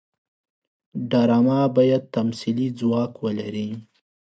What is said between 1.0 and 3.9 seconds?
ډرامه باید تمثیلي ځواک ولري